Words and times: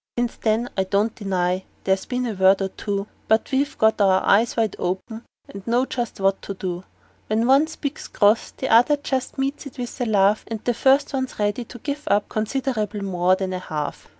Since 0.17 0.37
then 0.37 0.67
I 0.75 0.85
don't 0.85 1.13
deny 1.13 1.57
but 1.59 1.65
there's 1.83 2.05
been 2.07 2.25
a 2.25 2.33
word 2.33 2.59
or 2.59 2.69
two; 2.69 3.05
But 3.27 3.51
we've 3.51 3.77
got 3.77 4.01
our 4.01 4.23
eyes 4.25 4.57
wide 4.57 4.75
open, 4.79 5.25
and 5.47 5.67
know 5.67 5.85
just 5.85 6.19
what 6.19 6.41
to 6.41 6.55
do: 6.55 6.85
When 7.27 7.45
one 7.45 7.67
speaks 7.67 8.07
cross 8.07 8.49
the 8.49 8.67
other 8.69 8.97
just 8.97 9.37
meets 9.37 9.67
it 9.67 9.77
with 9.77 10.01
a 10.01 10.05
laugh, 10.07 10.43
And 10.47 10.59
the 10.65 10.73
first 10.73 11.13
one's 11.13 11.37
ready 11.37 11.65
to 11.65 11.77
give 11.77 12.07
up 12.07 12.29
considerable 12.29 13.03
more 13.03 13.35
than 13.35 13.51
half. 13.51 14.09